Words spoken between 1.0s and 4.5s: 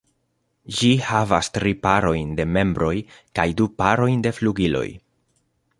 havas tri parojn de membroj kaj du parojn de